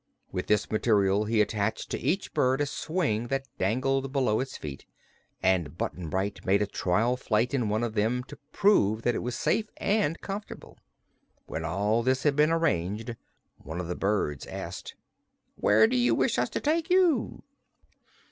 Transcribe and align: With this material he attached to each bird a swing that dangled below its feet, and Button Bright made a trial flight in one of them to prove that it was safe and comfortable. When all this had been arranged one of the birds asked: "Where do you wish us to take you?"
With 0.31 0.47
this 0.47 0.71
material 0.71 1.25
he 1.25 1.41
attached 1.41 1.91
to 1.91 1.99
each 1.99 2.33
bird 2.33 2.59
a 2.59 2.65
swing 2.65 3.27
that 3.27 3.47
dangled 3.59 4.11
below 4.11 4.39
its 4.39 4.57
feet, 4.57 4.87
and 5.43 5.77
Button 5.77 6.09
Bright 6.09 6.43
made 6.43 6.63
a 6.63 6.65
trial 6.65 7.15
flight 7.15 7.53
in 7.53 7.69
one 7.69 7.83
of 7.83 7.93
them 7.93 8.23
to 8.23 8.37
prove 8.51 9.03
that 9.03 9.13
it 9.13 9.19
was 9.21 9.35
safe 9.35 9.69
and 9.77 10.19
comfortable. 10.19 10.79
When 11.45 11.63
all 11.63 12.01
this 12.01 12.23
had 12.23 12.35
been 12.35 12.49
arranged 12.51 13.15
one 13.59 13.79
of 13.79 13.87
the 13.87 13.95
birds 13.95 14.47
asked: 14.47 14.95
"Where 15.55 15.85
do 15.85 15.95
you 15.95 16.15
wish 16.15 16.39
us 16.39 16.49
to 16.49 16.59
take 16.59 16.89
you?" 16.89 17.43